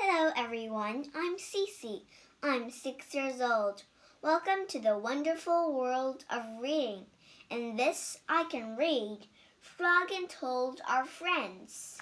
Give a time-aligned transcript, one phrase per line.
[0.00, 1.06] Hello, everyone.
[1.12, 2.02] I'm Cece.
[2.40, 3.82] I'm six years old.
[4.22, 7.06] Welcome to the wonderful world of reading.
[7.50, 9.26] In this, I can read
[9.60, 11.98] Frog and Toad Are Friends.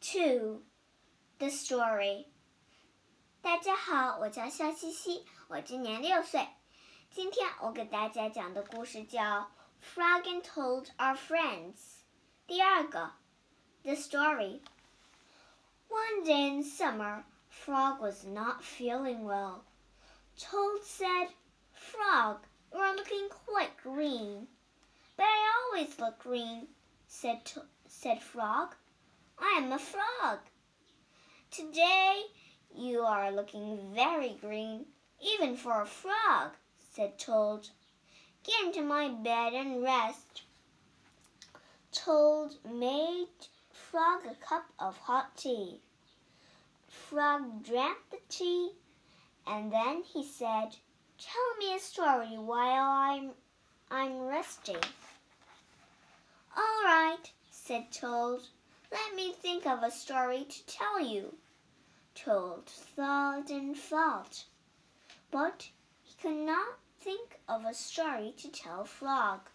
[0.00, 0.62] 2.
[1.38, 2.26] The Story.
[3.40, 6.48] 大家好，我叫肖西西，我今年六岁。
[7.08, 9.22] 今天我给大家讲的故事叫
[9.94, 12.00] 《Frog and Toad Are Friends.
[12.48, 13.12] 第二个,
[13.84, 14.62] The Story。
[15.90, 19.64] One day in summer, Frog was not feeling well.
[20.38, 21.28] Toad said,
[21.72, 24.46] Frog, you are looking quite green.
[25.16, 26.68] But I always look green,
[27.08, 28.76] said, to said Frog.
[29.38, 30.38] I am a frog.
[31.50, 32.22] Today
[32.76, 34.86] you are looking very green,
[35.20, 36.52] even for a frog,
[36.92, 37.68] said Toad.
[38.44, 40.42] Get into my bed and rest.
[41.90, 43.26] Toad made
[43.72, 45.80] Frog a cup of hot tea.
[46.90, 48.72] Frog drank the tea,
[49.46, 50.76] and then he said,
[51.18, 53.30] Tell me a story while I'm,
[53.90, 54.82] I'm resting.
[56.56, 58.42] All right, said Toad.
[58.90, 61.36] Let me think of a story to tell you.
[62.16, 64.44] Toad thought and thought,
[65.30, 65.70] but
[66.02, 69.48] he could not think of a story to tell Frog.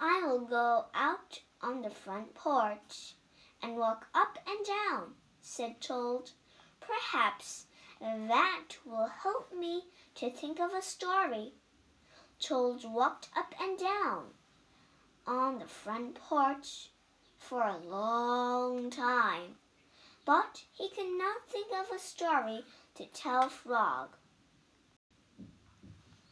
[0.00, 3.14] I will go out on the front porch
[3.62, 6.30] and walk up and down, said Toad.
[6.80, 7.66] Perhaps
[8.00, 11.52] that will help me to think of a story.
[12.38, 14.26] Toad walked up and down
[15.26, 16.90] on the front porch
[17.38, 19.56] for a long time,
[20.24, 24.16] but he could not think of a story to tell Frog.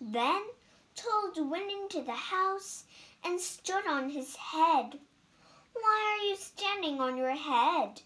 [0.00, 0.42] Then
[0.94, 2.84] Toad went into the house
[3.24, 4.98] and stood on his head.
[5.72, 8.02] Why are you standing on your head?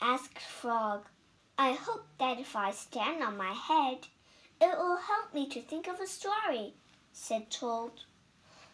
[0.00, 1.06] Asked Frog.
[1.58, 4.06] I hope that if I stand on my head,
[4.60, 6.74] it will help me to think of a story,
[7.12, 7.92] said Toad.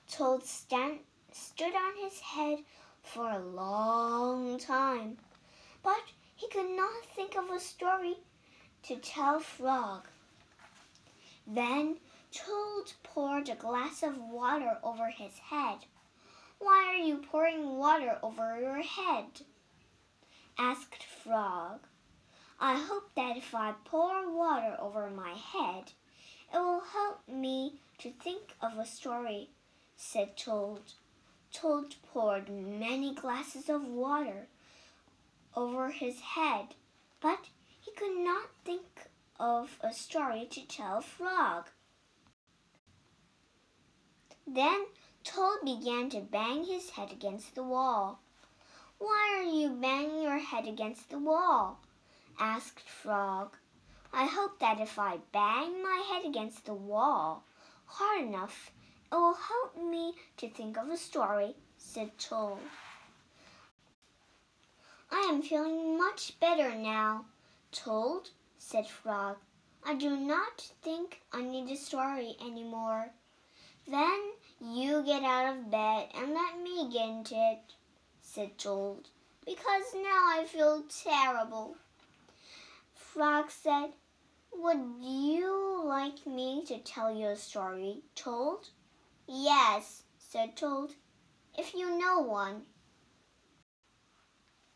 [0.09, 1.01] Toad stand,
[1.33, 2.61] stood on his head
[3.03, 5.19] for a long time,
[5.83, 6.05] but
[6.37, 8.17] he could not think of a story
[8.85, 10.03] to tell Frog.
[11.47, 11.97] Then
[12.33, 15.79] Toad poured a glass of water over his head.
[16.59, 19.43] Why are you pouring water over your head?
[20.59, 21.81] Asked Frog.
[22.59, 25.93] I hope that if I pour water over my head,
[26.53, 29.51] it will help me to think of a story,
[29.97, 30.81] said Toad.
[31.53, 34.49] Toad poured many glasses of water
[35.55, 36.75] over his head,
[37.21, 37.49] but
[37.81, 41.67] he could not think of a story to tell Frog.
[44.47, 44.87] Then
[45.25, 48.21] Toad began to bang his head against the wall.
[48.99, 51.81] Why are you banging your head against the wall?
[52.39, 53.59] asked Frog.
[54.11, 57.45] I hope that if I bang my head against the wall
[57.85, 58.73] hard enough,
[59.13, 62.59] it will help me to think of a story, said Toad.
[65.11, 67.27] I am feeling much better now,
[67.73, 69.37] Toad, said Frog.
[69.85, 73.11] I do not think I need a story any more.
[73.87, 77.76] Then you get out of bed and let me get into it
[78.37, 79.09] said Toad,
[79.47, 81.75] because now I feel terrible.
[82.93, 83.95] Frog said,
[84.53, 88.69] Would you like me to tell you a story, Toad?
[89.27, 90.91] Yes, said Toad,
[91.57, 92.67] if you know one.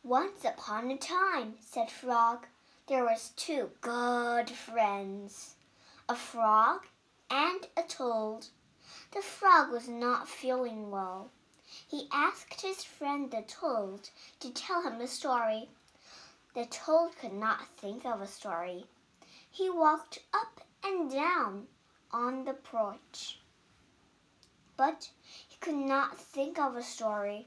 [0.03, 2.47] Once upon a time, said Frog,
[2.87, 5.57] there was two good friends,
[6.09, 6.87] a frog
[7.31, 8.47] and a toad.
[9.13, 11.31] The frog was not feeling well
[11.89, 14.09] he asked his friend the toad
[14.41, 15.69] to tell him a story.
[16.55, 18.87] The toad could not think of a story.
[19.51, 21.69] He walked up and down
[22.13, 23.41] on the porch,
[24.77, 25.11] but
[25.49, 27.47] he could not think of a story.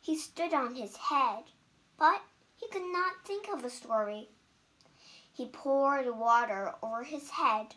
[0.00, 1.44] He stood on his head,
[1.96, 2.22] but
[2.56, 4.28] he could not think of a story.
[5.32, 7.74] He poured water over his head,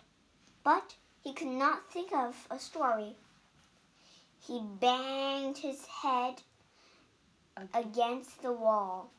[0.63, 3.15] but he could not think of a story.
[4.39, 6.41] He banged his head
[7.73, 9.11] against the wall,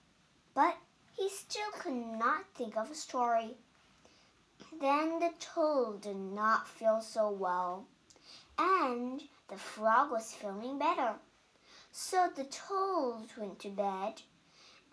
[0.55, 0.77] but
[1.17, 3.57] he still could not think of a story.
[4.81, 7.87] Then the toad did not feel so well,
[8.59, 11.15] and the frog was feeling better.
[11.93, 14.23] So the toad went to bed,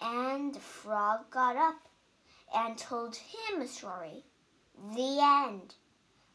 [0.01, 1.88] and the frog got up
[2.54, 4.24] and Toad him a story.
[4.94, 5.75] The end.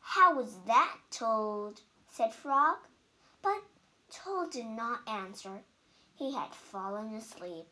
[0.00, 1.80] How was that, told?
[2.08, 2.78] said Frog.
[3.42, 3.62] But
[4.09, 5.63] Toad did not answer.
[6.15, 7.67] He had fallen asleep.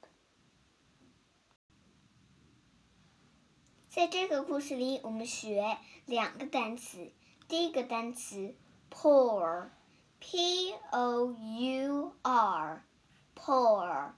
[3.89, 7.13] 在这个故事里，我们学两个单词。
[7.47, 8.55] 第一个单词
[8.89, 14.13] pour，p o u r，pour，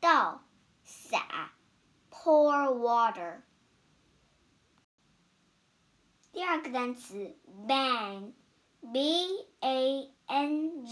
[0.00, 0.42] 倒
[0.84, 1.52] 洒，
[2.10, 3.42] pour water。
[6.32, 7.36] 第二个单词
[7.68, 10.84] bang，b a n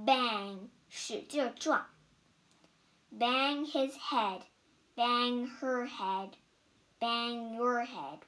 [0.00, 1.86] g，bang，使劲撞。
[3.10, 8.20] bang his head，bang her head。bang your head